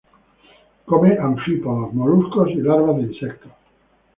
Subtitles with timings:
[0.89, 3.51] Come anfípodos, moluscos y larvas de insectos.